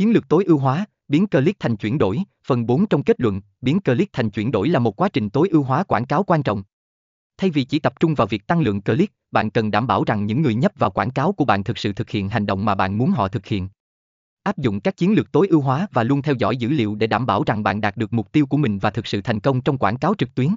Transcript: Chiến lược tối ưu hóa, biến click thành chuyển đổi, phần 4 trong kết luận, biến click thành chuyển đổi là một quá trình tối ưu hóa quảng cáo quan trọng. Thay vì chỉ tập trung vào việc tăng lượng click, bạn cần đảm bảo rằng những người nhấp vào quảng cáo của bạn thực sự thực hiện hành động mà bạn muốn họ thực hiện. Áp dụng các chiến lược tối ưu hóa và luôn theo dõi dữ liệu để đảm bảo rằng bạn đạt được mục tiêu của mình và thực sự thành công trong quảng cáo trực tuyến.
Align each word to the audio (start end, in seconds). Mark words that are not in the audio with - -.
Chiến 0.00 0.12
lược 0.12 0.28
tối 0.28 0.44
ưu 0.44 0.58
hóa, 0.58 0.84
biến 1.08 1.26
click 1.26 1.60
thành 1.60 1.76
chuyển 1.76 1.98
đổi, 1.98 2.18
phần 2.46 2.66
4 2.66 2.86
trong 2.86 3.02
kết 3.02 3.20
luận, 3.20 3.40
biến 3.60 3.80
click 3.80 4.12
thành 4.12 4.30
chuyển 4.30 4.50
đổi 4.50 4.68
là 4.68 4.78
một 4.78 5.00
quá 5.00 5.08
trình 5.08 5.30
tối 5.30 5.48
ưu 5.48 5.62
hóa 5.62 5.84
quảng 5.84 6.06
cáo 6.06 6.22
quan 6.22 6.42
trọng. 6.42 6.62
Thay 7.38 7.50
vì 7.50 7.64
chỉ 7.64 7.78
tập 7.78 8.00
trung 8.00 8.14
vào 8.14 8.26
việc 8.26 8.46
tăng 8.46 8.60
lượng 8.60 8.80
click, 8.80 9.14
bạn 9.30 9.50
cần 9.50 9.70
đảm 9.70 9.86
bảo 9.86 10.04
rằng 10.04 10.26
những 10.26 10.42
người 10.42 10.54
nhấp 10.54 10.72
vào 10.78 10.90
quảng 10.90 11.10
cáo 11.10 11.32
của 11.32 11.44
bạn 11.44 11.64
thực 11.64 11.78
sự 11.78 11.92
thực 11.92 12.10
hiện 12.10 12.28
hành 12.28 12.46
động 12.46 12.64
mà 12.64 12.74
bạn 12.74 12.98
muốn 12.98 13.10
họ 13.10 13.28
thực 13.28 13.46
hiện. 13.46 13.68
Áp 14.42 14.58
dụng 14.58 14.80
các 14.80 14.96
chiến 14.96 15.12
lược 15.12 15.32
tối 15.32 15.48
ưu 15.48 15.60
hóa 15.60 15.86
và 15.92 16.02
luôn 16.02 16.22
theo 16.22 16.34
dõi 16.38 16.56
dữ 16.56 16.68
liệu 16.68 16.94
để 16.94 17.06
đảm 17.06 17.26
bảo 17.26 17.42
rằng 17.46 17.62
bạn 17.62 17.80
đạt 17.80 17.96
được 17.96 18.12
mục 18.12 18.32
tiêu 18.32 18.46
của 18.46 18.56
mình 18.56 18.78
và 18.78 18.90
thực 18.90 19.06
sự 19.06 19.20
thành 19.22 19.40
công 19.40 19.60
trong 19.60 19.78
quảng 19.78 19.98
cáo 19.98 20.14
trực 20.18 20.34
tuyến. 20.34 20.54